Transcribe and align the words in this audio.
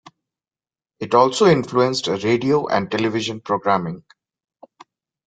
It 0.99 1.13
also 1.13 1.45
influenced 1.45 2.07
radio 2.07 2.65
and 2.65 2.89
television 2.89 3.39
programming. 3.39 4.03